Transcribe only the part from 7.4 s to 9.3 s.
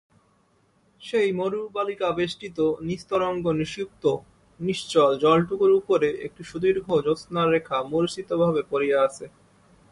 রেখা মূর্ছিতভাবে পড়িয়া আছে।